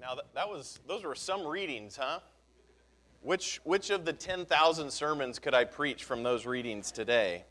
[0.00, 2.20] Now that, that was those were some readings, huh?
[3.20, 7.44] Which which of the ten thousand sermons could I preach from those readings today?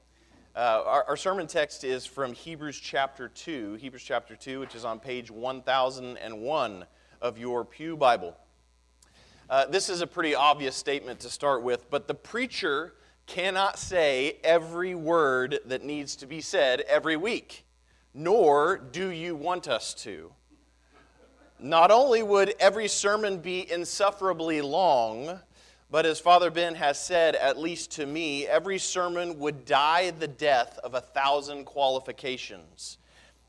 [0.55, 4.86] Uh, our, our, sermon text is from Hebrews chapter two, Hebrews chapter two, which is
[4.86, 6.85] on page one thousand and one
[7.21, 8.33] of your pew Bible.
[9.49, 12.93] Uh, this is a pretty obvious statement to start with, but the preacher
[13.25, 17.66] cannot say every word that needs to be said every week,
[18.13, 20.31] nor do you want us to.
[21.59, 25.39] Not only would every sermon be insufferably long,
[25.89, 30.27] but as Father Ben has said, at least to me, every sermon would die the
[30.27, 32.97] death of a thousand qualifications.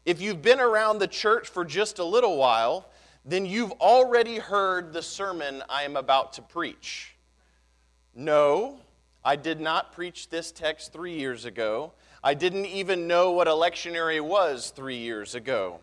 [0.07, 2.89] If you've been around the church for just a little while,
[3.27, 7.15] then you've already heard the sermon I am about to preach.
[8.15, 8.81] No,
[9.23, 11.93] I did not preach this text three years ago.
[12.25, 15.81] I didn't even know what a lectionary was three years ago.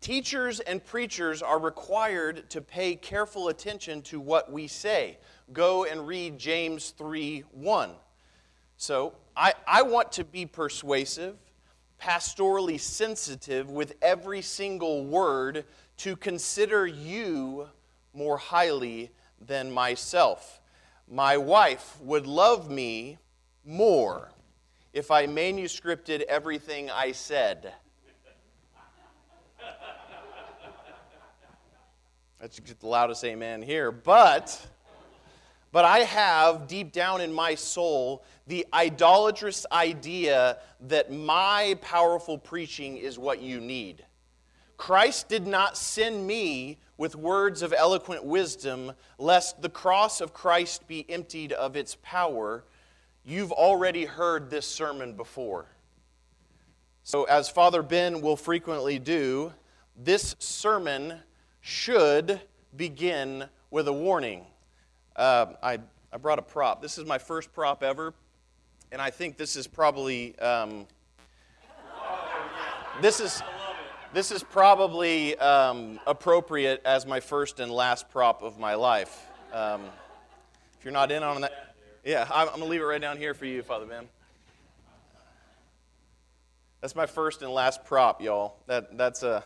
[0.00, 5.18] Teachers and preachers are required to pay careful attention to what we say.
[5.52, 7.90] Go and read James 3 1.
[8.76, 11.36] So I, I want to be persuasive,
[12.00, 15.64] pastorally sensitive with every single word
[15.98, 17.68] to consider you
[18.12, 19.10] more highly
[19.40, 20.60] than myself.
[21.08, 23.18] My wife would love me
[23.64, 24.30] more
[24.92, 27.72] if I manuscripted everything I said.
[32.40, 33.90] That's the loudest amen here.
[33.90, 34.64] But,
[35.72, 42.98] but I have deep down in my soul the idolatrous idea that my powerful preaching
[42.98, 44.04] is what you need.
[44.76, 50.86] Christ did not send me with words of eloquent wisdom, lest the cross of Christ
[50.86, 52.64] be emptied of its power.
[53.24, 55.66] You've already heard this sermon before.
[57.02, 59.52] So, as Father Ben will frequently do,
[59.96, 61.20] this sermon
[61.66, 62.40] should
[62.76, 64.46] begin with a warning.
[65.16, 65.80] Uh, I,
[66.12, 66.80] I brought a prop.
[66.80, 68.14] This is my first prop ever,
[68.92, 70.38] and I think this is probably.
[70.38, 70.86] Um,
[73.02, 73.42] this is.
[74.14, 79.26] This is probably um, appropriate as my first and last prop of my life.
[79.52, 79.82] Um,
[80.78, 83.34] if you're not in on that, yeah, I'm, I'm to leave it right down here
[83.34, 84.08] for you, Father Ben.
[86.80, 88.56] That's my first and last prop, y'all.
[88.68, 89.44] That, that's a,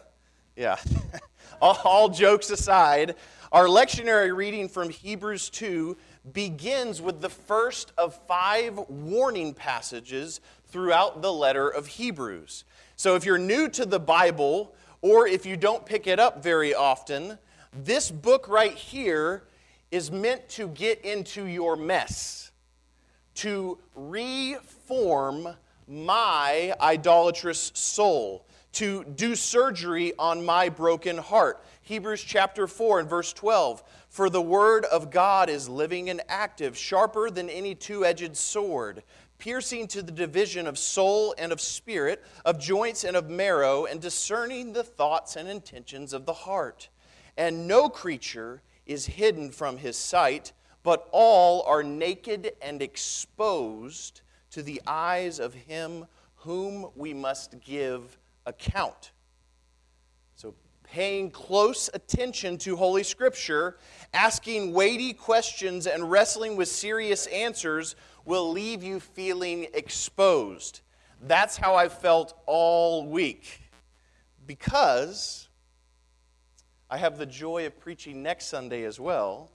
[0.56, 0.76] yeah.
[1.60, 3.14] all, jokes aside,
[3.52, 5.96] our lectionary reading from Hebrews 2
[6.32, 12.64] begins with the first of five warning passages throughout the letter of Hebrews.
[12.96, 16.74] So if you're new to the Bible, or if you don't pick it up very
[16.74, 17.38] often,
[17.72, 19.44] this book right here
[19.90, 22.52] is meant to get into your mess,
[23.36, 25.48] to reform
[25.88, 31.64] my idolatrous soul to do surgery on my broken heart.
[31.82, 33.82] Hebrews chapter 4 and verse 12.
[34.08, 39.02] For the word of God is living and active, sharper than any two edged sword,
[39.38, 44.00] piercing to the division of soul and of spirit, of joints and of marrow, and
[44.00, 46.88] discerning the thoughts and intentions of the heart.
[47.36, 54.20] And no creature is hidden from his sight, but all are naked and exposed
[54.50, 58.18] to the eyes of him whom we must give
[58.50, 59.12] account.
[60.36, 63.78] So, paying close attention to Holy Scripture,
[64.12, 70.82] asking weighty questions, and wrestling with serious answers will leave you feeling exposed.
[71.22, 73.60] That's how I felt all week.
[74.46, 75.48] Because
[76.90, 79.50] I have the joy of preaching next Sunday as well.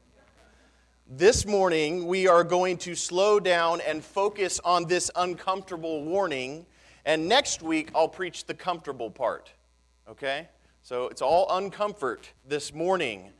[1.08, 6.66] This morning, we are going to slow down and focus on this uncomfortable warning
[7.06, 9.52] and next week, I'll preach the comfortable part.
[10.10, 10.50] Okay?
[10.82, 13.32] So it's all uncomfort this morning.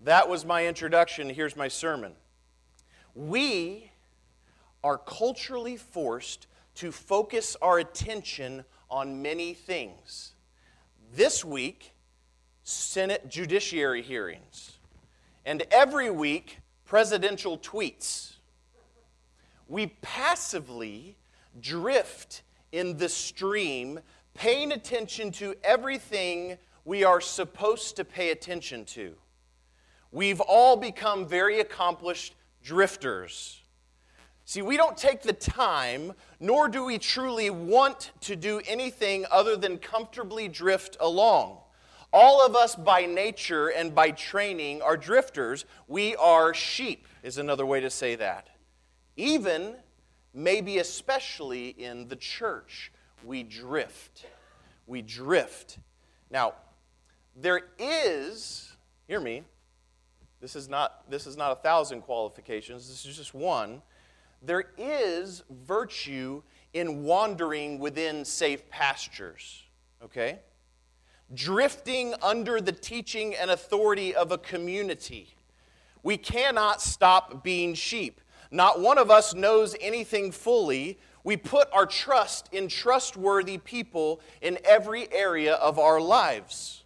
[0.00, 1.30] That was my introduction.
[1.30, 2.12] Here's my sermon.
[3.14, 3.90] We
[4.84, 6.46] are culturally forced
[6.76, 10.34] to focus our attention on many things.
[11.14, 11.92] This week,
[12.62, 14.78] Senate judiciary hearings.
[15.44, 18.34] And every week, presidential tweets.
[19.68, 21.16] We passively
[21.60, 24.00] drift in the stream,
[24.34, 29.14] paying attention to everything we are supposed to pay attention to.
[30.12, 33.60] We've all become very accomplished drifters.
[34.44, 39.56] See, we don't take the time, nor do we truly want to do anything other
[39.56, 41.58] than comfortably drift along.
[42.12, 45.64] All of us, by nature and by training, are drifters.
[45.88, 48.48] We are sheep, is another way to say that.
[49.16, 49.74] Even
[50.36, 52.92] maybe especially in the church,
[53.24, 54.26] we drift.
[54.86, 55.78] We drift.
[56.30, 56.52] Now,
[57.34, 58.76] there is,
[59.08, 59.42] hear me,
[60.40, 63.80] this is not, this is not a thousand qualifications, this is just one.
[64.42, 66.42] There is virtue
[66.74, 69.64] in wandering within safe pastures,
[70.04, 70.40] okay?
[71.32, 75.34] Drifting under the teaching and authority of a community.
[76.02, 78.20] We cannot stop being sheep.
[78.56, 80.98] Not one of us knows anything fully.
[81.24, 86.82] We put our trust in trustworthy people in every area of our lives.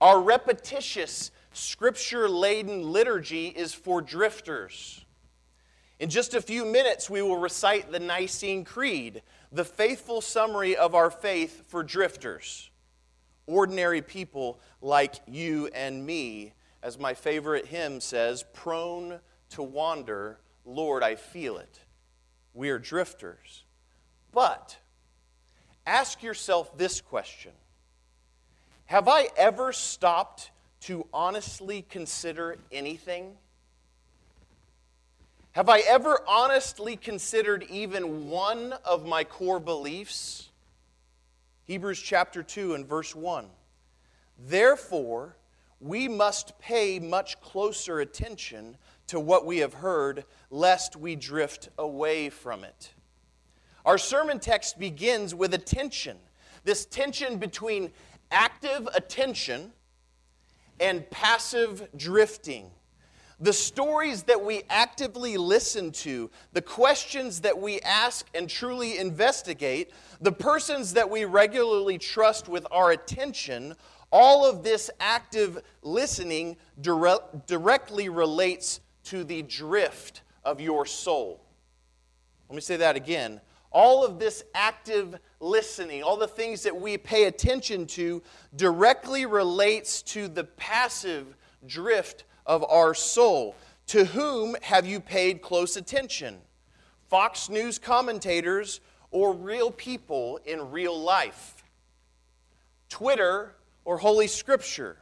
[0.00, 5.04] Our repetitious, scripture laden liturgy is for drifters.
[6.00, 9.22] In just a few minutes, we will recite the Nicene Creed,
[9.52, 12.68] the faithful summary of our faith for drifters,
[13.46, 16.52] ordinary people like you and me,
[16.82, 19.20] as my favorite hymn says, prone
[19.50, 21.80] to wander, Lord, I feel it.
[22.54, 23.64] We are drifters.
[24.32, 24.76] But
[25.86, 27.52] ask yourself this question
[28.86, 30.50] Have I ever stopped
[30.82, 33.36] to honestly consider anything?
[35.52, 40.48] Have I ever honestly considered even one of my core beliefs?
[41.64, 43.46] Hebrews chapter 2 and verse 1.
[44.38, 45.36] Therefore,
[45.80, 48.76] we must pay much closer attention
[49.08, 52.92] to what we have heard, lest we drift away from it.
[53.84, 56.18] Our sermon text begins with a tension
[56.64, 57.90] this tension between
[58.30, 59.72] active attention
[60.78, 62.70] and passive drifting.
[63.40, 69.92] The stories that we actively listen to, the questions that we ask and truly investigate,
[70.20, 73.74] the persons that we regularly trust with our attention,
[74.10, 81.40] all of this active listening dire- directly relates to the drift of your soul.
[82.48, 83.40] Let me say that again.
[83.72, 88.20] All of this active listening, all the things that we pay attention to,
[88.56, 91.36] directly relates to the passive
[91.66, 93.54] drift of our soul.
[93.88, 96.38] To whom have you paid close attention?
[97.08, 98.80] Fox News commentators
[99.12, 101.62] or real people in real life?
[102.88, 103.54] Twitter
[103.84, 104.98] or Holy Scripture?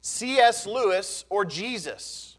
[0.00, 0.66] C.S.
[0.66, 2.36] Lewis or Jesus?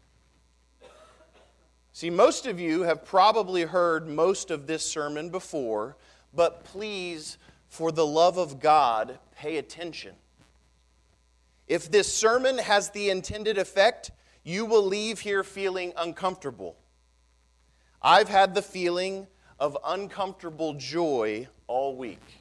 [1.92, 5.96] See, most of you have probably heard most of this sermon before,
[6.32, 7.36] but please,
[7.68, 10.14] for the love of God, pay attention.
[11.68, 14.10] If this sermon has the intended effect,
[14.42, 16.76] you will leave here feeling uncomfortable.
[18.02, 19.26] I've had the feeling
[19.58, 22.39] of uncomfortable joy all week.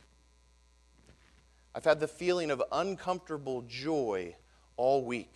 [1.79, 4.35] I've had the feeling of uncomfortable joy
[4.75, 5.33] all week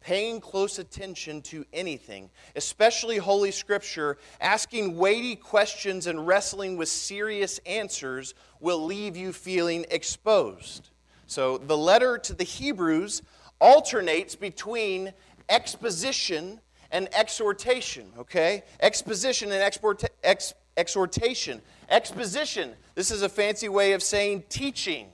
[0.00, 7.60] paying close attention to anything, especially Holy Scripture, asking weighty questions and wrestling with serious
[7.66, 10.88] answers will leave you feeling exposed.
[11.26, 13.20] So the letter to the Hebrews
[13.60, 15.12] alternates between
[15.50, 16.58] exposition
[16.90, 18.62] and exhortation, okay?
[18.80, 21.60] Exposition and export, ex, exhortation.
[21.90, 25.08] Exposition, this is a fancy way of saying teaching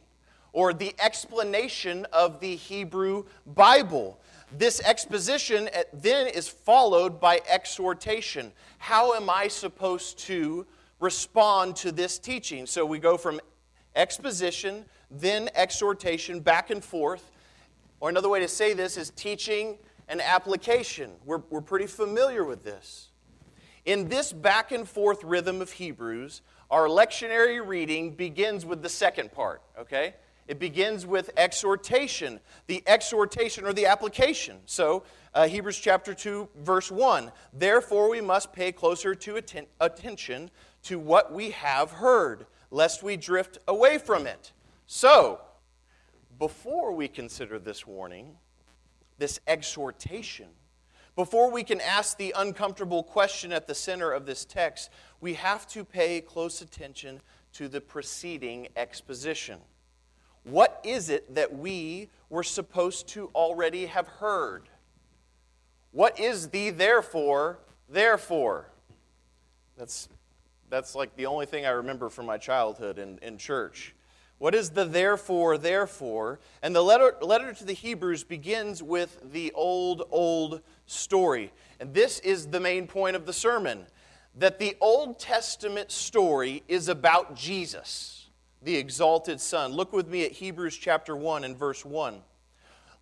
[0.57, 4.19] or the explanation of the Hebrew Bible.
[4.51, 8.53] This exposition eh, then is followed by exhortation.
[8.79, 10.65] How am I supposed to
[10.99, 12.65] respond to this teaching?
[12.65, 13.39] So we go from
[13.95, 17.31] exposition, then exhortation, back and forth.
[18.01, 19.77] Or another way to say this is teaching
[20.09, 21.11] and application.
[21.27, 23.11] We're, we're pretty familiar with this.
[23.85, 29.33] In this back and forth rhythm of Hebrews, our lectionary reading begins with the second
[29.33, 30.15] part, okay?
[30.49, 34.59] It begins with exhortation, the exhortation or the application.
[34.67, 35.03] So,
[35.35, 40.51] uh, Hebrews chapter 2, verse 1 Therefore, we must pay closer to atten- attention
[40.85, 44.53] to what we have heard, lest we drift away from it.
[44.87, 45.41] So,
[46.39, 48.37] before we consider this warning,
[49.19, 50.49] this exhortation,
[51.17, 55.67] before we can ask the uncomfortable question at the center of this text, we have
[55.69, 57.21] to pay close attention
[57.55, 59.59] to the preceding exposition.
[60.47, 64.69] What is it that we were supposed to already have heard?
[65.91, 68.69] What is the therefore, therefore?
[69.77, 70.09] That's,
[70.71, 73.93] that's like the only thing I remember from my childhood in, in church.
[74.39, 76.39] What is the therefore, therefore?
[76.63, 81.53] And the letter, letter to the Hebrews begins with the old, old story.
[81.81, 83.87] And this is the main point of the sermon
[84.37, 88.26] that the Old Testament story is about Jesus
[88.67, 89.73] the exalted Son.
[89.73, 92.21] Look with me at Hebrews chapter 1 and verse 1.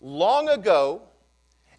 [0.03, 1.01] Long ago,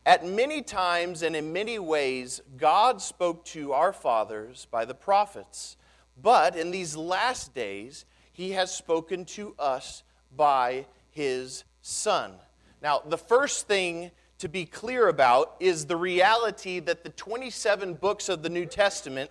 [0.07, 5.77] at many times and in many ways, God spoke to our fathers by the prophets.
[6.19, 10.01] But in these last days, he has spoken to us
[10.35, 12.33] by his Son.
[12.81, 18.29] Now, the first thing to be clear about is the reality that the 27 books
[18.29, 19.29] of the New Testament,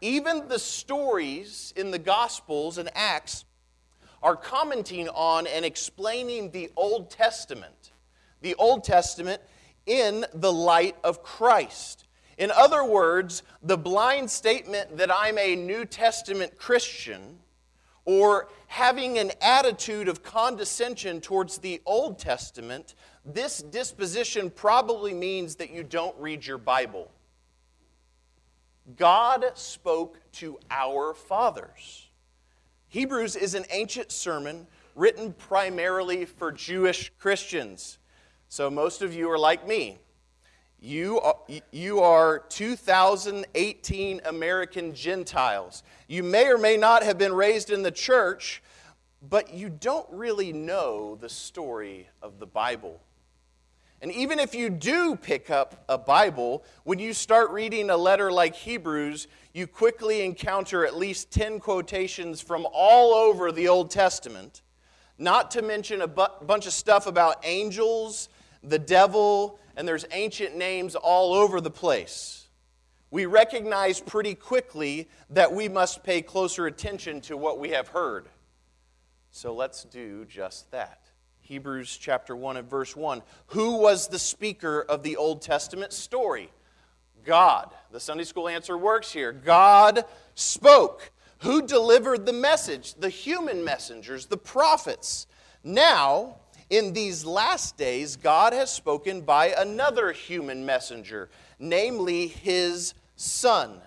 [0.00, 3.46] even the stories in the Gospels and Acts,
[4.22, 7.92] are commenting on and explaining the Old Testament.
[8.42, 9.40] The Old Testament
[9.86, 12.06] in the light of Christ.
[12.38, 17.38] In other words, the blind statement that I'm a New Testament Christian
[18.04, 25.70] or having an attitude of condescension towards the Old Testament, this disposition probably means that
[25.70, 27.10] you don't read your Bible.
[28.96, 32.09] God spoke to our fathers.
[32.90, 34.66] Hebrews is an ancient sermon
[34.96, 37.98] written primarily for Jewish Christians.
[38.48, 40.00] So most of you are like me.
[40.80, 41.36] You are,
[41.70, 45.84] you are 2018 American Gentiles.
[46.08, 48.60] You may or may not have been raised in the church,
[49.22, 53.00] but you don't really know the story of the Bible.
[54.02, 58.32] And even if you do pick up a Bible, when you start reading a letter
[58.32, 64.62] like Hebrews, you quickly encounter at least 10 quotations from all over the Old Testament,
[65.18, 68.30] not to mention a bu- bunch of stuff about angels
[68.62, 72.48] the devil, and there's ancient names all over the place.
[73.10, 78.28] We recognize pretty quickly that we must pay closer attention to what we have heard.
[79.30, 81.09] So let's do just that.
[81.50, 83.22] Hebrews chapter 1 and verse 1.
[83.48, 86.48] Who was the speaker of the Old Testament story?
[87.24, 87.74] God.
[87.90, 89.32] The Sunday school answer works here.
[89.32, 90.04] God
[90.36, 91.10] spoke.
[91.38, 92.94] Who delivered the message?
[92.94, 95.26] The human messengers, the prophets.
[95.64, 96.36] Now,
[96.70, 103.80] in these last days, God has spoken by another human messenger, namely his Son.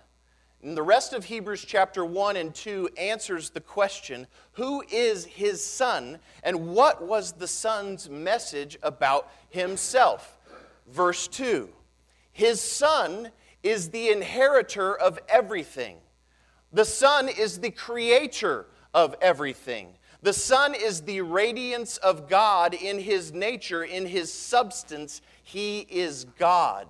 [0.63, 5.61] And the rest of Hebrews chapter 1 and 2 answers the question who is his
[5.61, 10.37] Son and what was the Son's message about himself?
[10.87, 11.67] Verse 2
[12.31, 15.97] His Son is the inheritor of everything,
[16.71, 19.89] the Son is the creator of everything.
[20.21, 25.21] The Son is the radiance of God in his nature, in his substance.
[25.43, 26.87] He is God.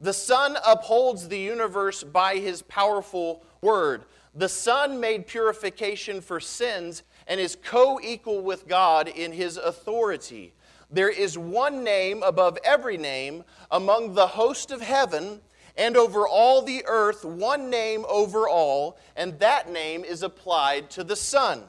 [0.00, 4.04] The Son upholds the universe by his powerful word.
[4.34, 10.52] The Son made purification for sins and is co equal with God in his authority.
[10.90, 15.40] There is one name above every name among the host of heaven
[15.76, 21.04] and over all the earth, one name over all, and that name is applied to
[21.04, 21.64] the Son.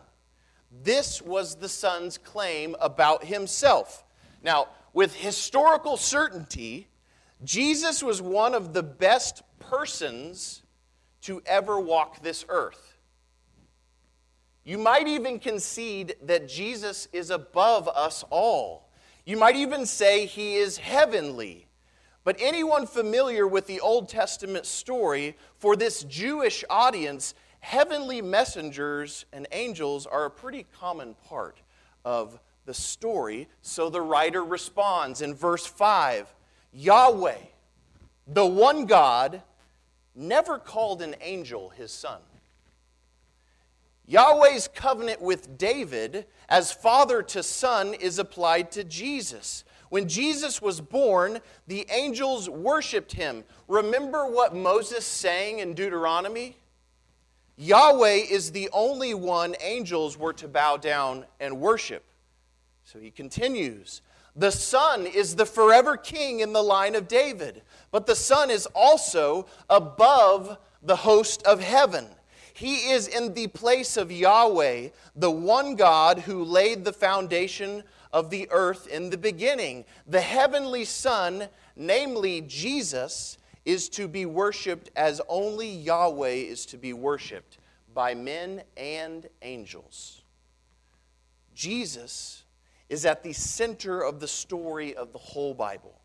[0.83, 4.03] This was the Son's claim about himself.
[4.43, 6.87] Now, with historical certainty,
[7.43, 10.63] Jesus was one of the best persons
[11.21, 12.97] to ever walk this earth.
[14.63, 18.89] You might even concede that Jesus is above us all.
[19.25, 21.67] You might even say he is heavenly.
[22.23, 29.47] But anyone familiar with the Old Testament story for this Jewish audience heavenly messengers and
[29.51, 31.61] angels are a pretty common part
[32.03, 33.47] of the story.
[33.61, 36.33] So the writer responds in verse 5
[36.77, 37.39] Yahweh,
[38.27, 39.41] the one God,
[40.13, 42.19] never called an angel his son.
[44.05, 49.63] Yahweh's covenant with David as father to son is applied to Jesus.
[49.89, 53.43] When Jesus was born, the angels worshiped him.
[53.67, 56.57] Remember what Moses sang in Deuteronomy?
[57.55, 62.03] Yahweh is the only one angels were to bow down and worship.
[62.83, 64.03] So he continues
[64.37, 68.67] The Son is the forever king in the line of David, but the Son is
[68.67, 72.05] also above the host of heaven.
[72.53, 78.29] He is in the place of Yahweh, the one God who laid the foundation of
[78.29, 79.85] the earth in the beginning.
[80.05, 86.93] The heavenly Son, namely Jesus, is to be worshiped as only Yahweh is to be
[86.93, 87.57] worshiped
[87.93, 90.21] by men and angels.
[91.55, 92.43] Jesus
[92.89, 96.01] is at the center of the story of the whole Bible.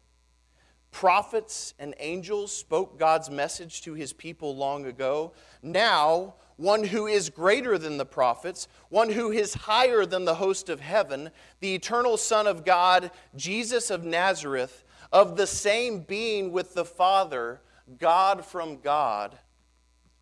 [0.91, 5.33] Prophets and angels spoke God's message to his people long ago.
[5.63, 10.69] Now, one who is greater than the prophets, one who is higher than the host
[10.69, 16.75] of heaven, the eternal Son of God, Jesus of Nazareth, of the same being with
[16.75, 17.63] the Father,
[17.99, 19.39] God from God,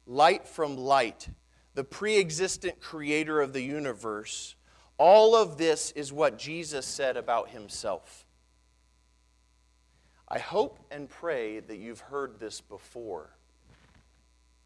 [0.07, 1.29] light from light,
[1.75, 4.55] the pre existent creator of the universe.
[5.01, 8.27] All of this is what Jesus said about himself.
[10.29, 13.31] I hope and pray that you've heard this before.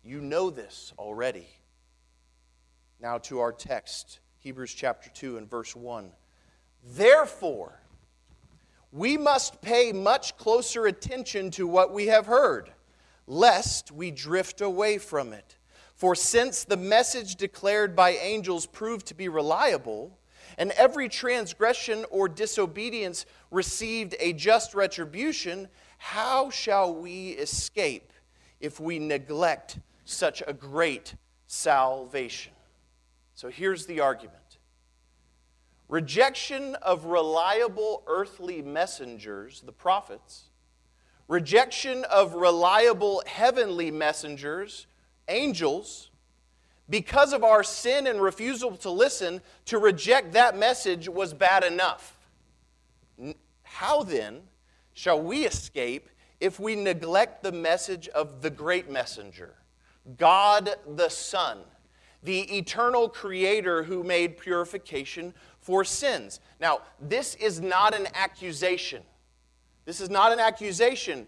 [0.02, 1.46] You know this already.
[3.00, 6.10] Now to our text, Hebrews chapter 2 and verse 1.
[6.82, 7.80] Therefore,
[8.90, 12.72] we must pay much closer attention to what we have heard,
[13.28, 15.58] lest we drift away from it.
[15.94, 20.18] For since the message declared by angels proved to be reliable,
[20.58, 25.68] and every transgression or disobedience received a just retribution,
[25.98, 28.12] how shall we escape
[28.60, 31.14] if we neglect such a great
[31.46, 32.52] salvation?
[33.34, 34.38] So here's the argument
[35.88, 40.44] rejection of reliable earthly messengers, the prophets,
[41.28, 44.86] rejection of reliable heavenly messengers,
[45.28, 46.10] angels,
[46.88, 52.16] because of our sin and refusal to listen, to reject that message was bad enough.
[53.62, 54.42] How then
[54.92, 56.10] shall we escape
[56.40, 59.54] if we neglect the message of the great messenger,
[60.18, 61.60] God the Son,
[62.22, 66.40] the eternal creator who made purification for sins?
[66.60, 69.02] Now, this is not an accusation.
[69.86, 71.26] This is not an accusation.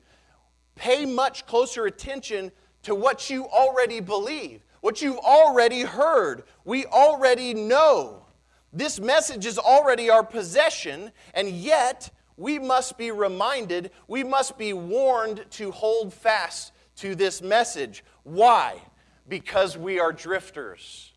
[0.74, 6.44] Pay much closer attention to what you already believe what you've already heard.
[6.64, 8.24] We already know.
[8.72, 14.72] This message is already our possession, and yet we must be reminded, we must be
[14.74, 18.04] warned to hold fast to this message.
[18.22, 18.80] Why?
[19.28, 21.12] Because we are drifters.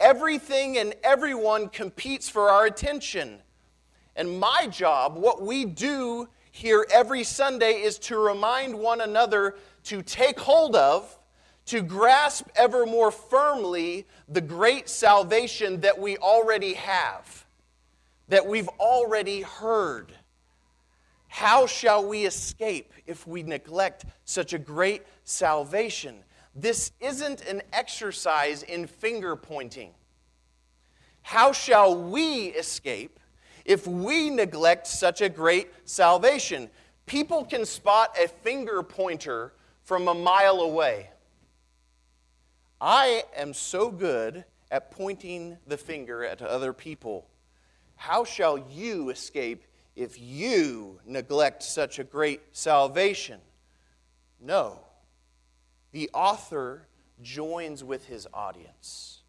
[0.00, 3.38] Everything and everyone competes for our attention.
[4.16, 9.54] And my job, what we do here every Sunday, is to remind one another
[9.84, 11.16] to take hold of
[11.66, 17.46] to grasp ever more firmly the great salvation that we already have,
[18.28, 20.12] that we've already heard.
[21.28, 26.16] How shall we escape if we neglect such a great salvation?
[26.54, 29.90] This isn't an exercise in finger pointing.
[31.22, 33.18] How shall we escape
[33.64, 36.70] if we neglect such a great salvation?
[37.06, 41.10] People can spot a finger pointer from a mile away.
[42.86, 47.26] I am so good at pointing the finger at other people.
[47.96, 49.64] How shall you escape
[49.96, 53.40] if you neglect such a great salvation?
[54.38, 54.80] No.
[55.92, 56.86] The author
[57.22, 59.22] joins with his audience.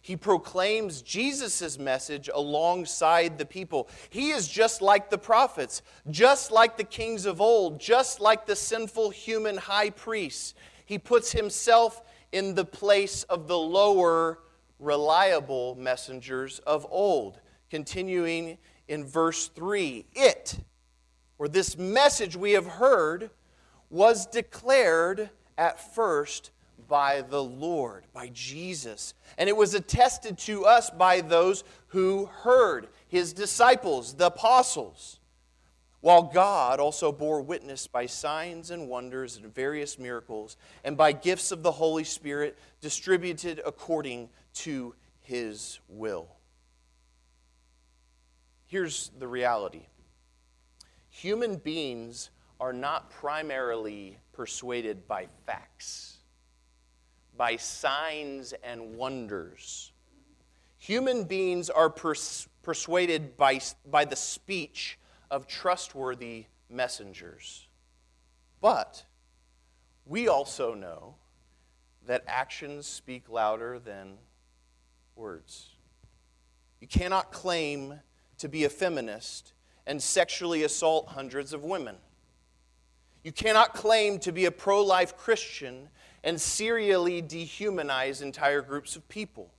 [0.00, 3.90] He proclaims Jesus' message alongside the people.
[4.08, 8.56] He is just like the prophets, just like the kings of old, just like the
[8.56, 10.54] sinful human high priests.
[10.86, 12.00] He puts himself
[12.34, 14.40] in the place of the lower,
[14.80, 17.40] reliable messengers of old.
[17.70, 20.58] Continuing in verse 3 It,
[21.38, 23.30] or this message we have heard,
[23.88, 26.50] was declared at first
[26.88, 29.14] by the Lord, by Jesus.
[29.38, 35.20] And it was attested to us by those who heard, his disciples, the apostles
[36.04, 41.50] while God also bore witness by signs and wonders and various miracles, and by gifts
[41.50, 46.28] of the Holy Spirit distributed according to his will.
[48.66, 49.86] Here's the reality
[51.08, 52.28] human beings
[52.60, 56.18] are not primarily persuaded by facts,
[57.34, 59.90] by signs and wonders.
[60.76, 64.98] Human beings are pers- persuaded by, by the speech
[65.34, 67.66] of trustworthy messengers.
[68.60, 69.04] But
[70.06, 71.16] we also know
[72.06, 74.18] that actions speak louder than
[75.16, 75.70] words.
[76.80, 77.98] You cannot claim
[78.38, 79.54] to be a feminist
[79.88, 81.96] and sexually assault hundreds of women.
[83.24, 85.88] You cannot claim to be a pro life Christian
[86.22, 89.50] and serially dehumanize entire groups of people.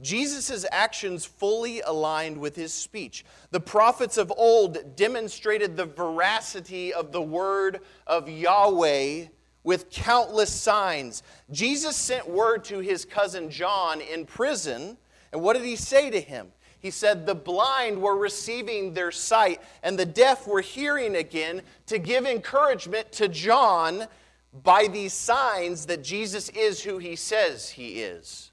[0.00, 3.24] Jesus' actions fully aligned with his speech.
[3.50, 9.26] The prophets of old demonstrated the veracity of the word of Yahweh
[9.64, 11.22] with countless signs.
[11.50, 14.96] Jesus sent word to his cousin John in prison,
[15.32, 16.52] and what did he say to him?
[16.78, 21.98] He said, The blind were receiving their sight, and the deaf were hearing again, to
[21.98, 24.06] give encouragement to John
[24.62, 28.47] by these signs that Jesus is who he says he is.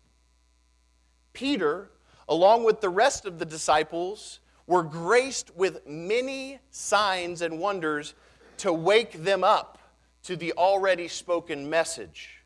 [1.36, 1.92] Peter,
[2.28, 8.16] along with the rest of the disciples, were graced with many signs and wonders
[8.58, 9.78] to wake them up
[10.24, 12.44] to the already spoken message.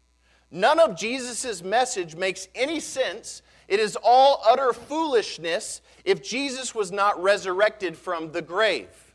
[0.52, 3.42] None of Jesus' message makes any sense.
[3.68, 9.14] It is all utter foolishness if Jesus was not resurrected from the grave.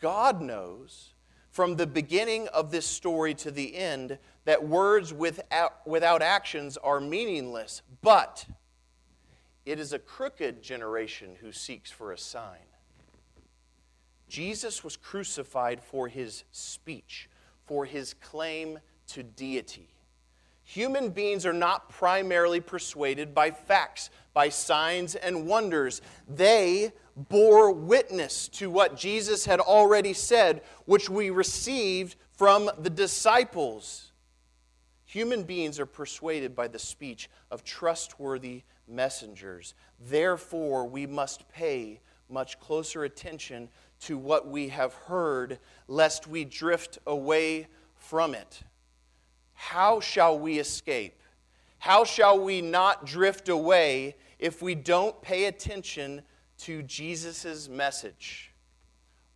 [0.00, 1.12] God knows
[1.50, 6.98] from the beginning of this story to the end that words without, without actions are
[6.98, 7.82] meaningless.
[8.00, 8.46] But
[9.64, 12.58] it is a crooked generation who seeks for a sign.
[14.28, 17.28] Jesus was crucified for his speech,
[17.64, 19.88] for his claim to deity.
[20.64, 26.00] Human beings are not primarily persuaded by facts, by signs and wonders.
[26.28, 34.12] They bore witness to what Jesus had already said, which we received from the disciples.
[35.04, 39.74] Human beings are persuaded by the speech of trustworthy messengers.
[40.00, 43.68] Therefore, we must pay much closer attention
[44.00, 48.62] to what we have heard, lest we drift away from it.
[49.54, 51.22] How shall we escape?
[51.78, 56.22] How shall we not drift away if we don't pay attention
[56.58, 58.52] to Jesus' message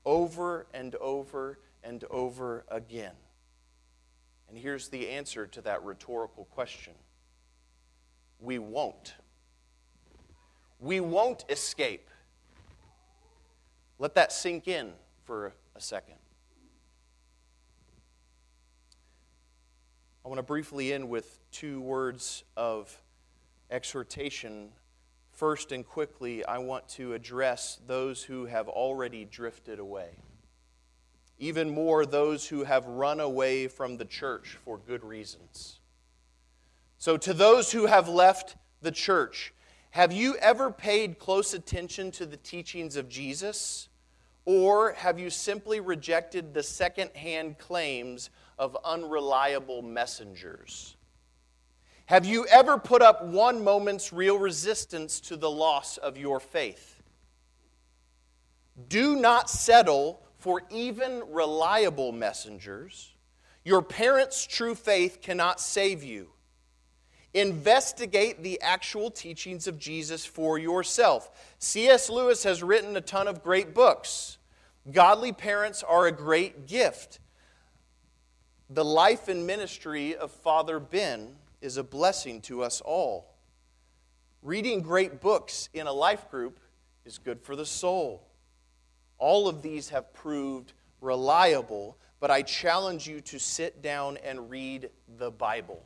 [0.04, 3.14] over and over and over again?
[4.48, 6.94] And here's the answer to that rhetorical question
[8.38, 9.14] we won't.
[10.80, 12.08] We won't escape.
[13.98, 14.92] Let that sink in
[15.24, 16.16] for a second.
[20.24, 23.00] I want to briefly end with two words of
[23.70, 24.70] exhortation.
[25.30, 30.10] First and quickly, I want to address those who have already drifted away.
[31.38, 35.80] Even more, those who have run away from the church for good reasons.
[36.98, 39.52] So, to those who have left the church,
[39.96, 43.88] have you ever paid close attention to the teachings of Jesus?
[44.44, 48.28] Or have you simply rejected the second-hand claims
[48.58, 50.98] of unreliable messengers?
[52.04, 57.02] Have you ever put up one moment's real resistance to the loss of your faith?
[58.88, 63.14] Do not settle for even reliable messengers.
[63.64, 66.28] Your parents' true faith cannot save you.
[67.36, 71.30] Investigate the actual teachings of Jesus for yourself.
[71.58, 72.08] C.S.
[72.08, 74.38] Lewis has written a ton of great books.
[74.90, 77.20] Godly parents are a great gift.
[78.70, 83.34] The life and ministry of Father Ben is a blessing to us all.
[84.40, 86.58] Reading great books in a life group
[87.04, 88.26] is good for the soul.
[89.18, 90.72] All of these have proved
[91.02, 95.84] reliable, but I challenge you to sit down and read the Bible.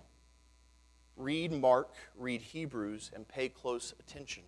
[1.21, 4.43] Read Mark, read Hebrews, and pay close attention.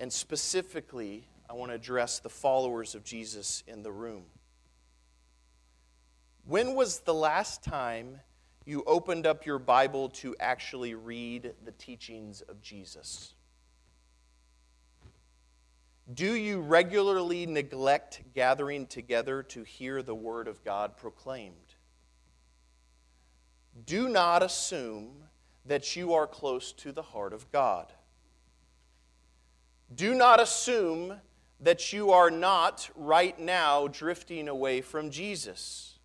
[0.00, 4.24] And specifically, I want to address the followers of Jesus in the room.
[6.44, 8.18] When was the last time
[8.64, 13.34] you opened up your Bible to actually read the teachings of Jesus?
[16.12, 21.76] Do you regularly neglect gathering together to hear the Word of God proclaimed?
[23.86, 25.23] Do not assume
[25.66, 27.92] that you are close to the heart of God.
[29.94, 31.20] Do not assume
[31.60, 35.98] that you are not right now drifting away from Jesus.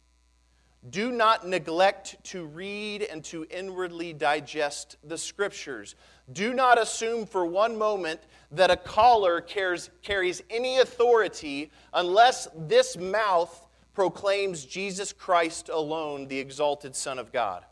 [0.89, 5.95] Do not neglect to read and to inwardly digest the scriptures.
[6.31, 12.95] Do not assume for one moment that a caller cares, carries any authority unless this
[12.95, 17.65] mouth proclaims Jesus Christ alone, the exalted Son of God.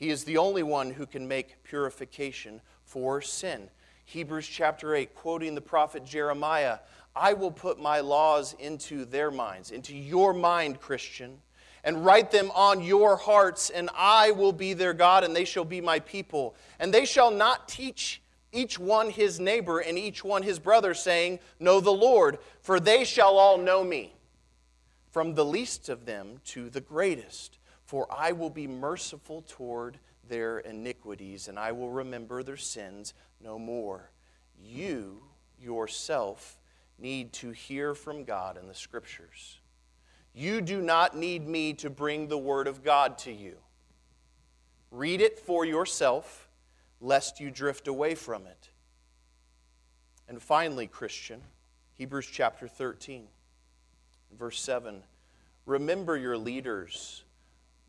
[0.00, 3.68] He is the only one who can make purification for sin.
[4.06, 6.78] Hebrews chapter 8, quoting the prophet Jeremiah
[7.14, 11.42] I will put my laws into their minds, into your mind, Christian,
[11.84, 15.64] and write them on your hearts, and I will be their God, and they shall
[15.66, 16.54] be my people.
[16.78, 21.40] And they shall not teach each one his neighbor and each one his brother, saying,
[21.58, 24.14] Know the Lord, for they shall all know me,
[25.10, 27.59] from the least of them to the greatest
[27.90, 29.98] for I will be merciful toward
[30.28, 34.12] their iniquities, and I will remember their sins no more.
[34.62, 35.20] You
[35.60, 36.60] yourself
[37.00, 39.58] need to hear from God in the Scriptures.
[40.32, 43.56] You do not need me to bring the Word of God to you.
[44.92, 46.48] Read it for yourself,
[47.00, 48.68] lest you drift away from it.
[50.28, 51.42] And finally, Christian,
[51.94, 53.26] Hebrews chapter 13,
[54.38, 55.02] verse 7
[55.66, 57.24] Remember your leaders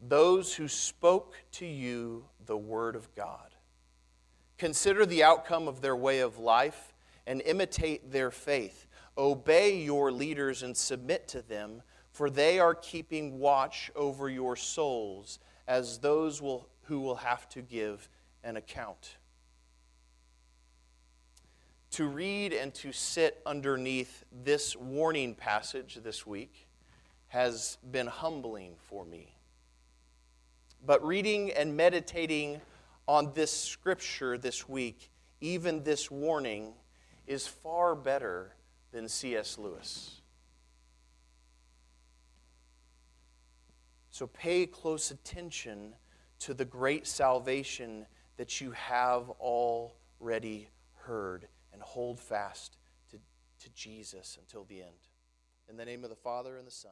[0.01, 3.53] those who spoke to you the word of God.
[4.57, 6.93] Consider the outcome of their way of life
[7.27, 8.87] and imitate their faith.
[9.17, 15.39] Obey your leaders and submit to them, for they are keeping watch over your souls
[15.67, 18.09] as those will, who will have to give
[18.43, 19.17] an account.
[21.91, 26.67] To read and to sit underneath this warning passage this week
[27.27, 29.35] has been humbling for me
[30.85, 32.61] but reading and meditating
[33.07, 36.73] on this scripture this week, even this warning,
[37.27, 38.55] is far better
[38.91, 39.57] than C.S.
[39.57, 40.21] Lewis.
[44.09, 45.93] So pay close attention
[46.39, 48.05] to the great salvation
[48.37, 52.77] that you have already heard and hold fast
[53.09, 53.17] to,
[53.59, 55.07] to Jesus until the end.
[55.69, 56.91] In the name of the Father and the Son.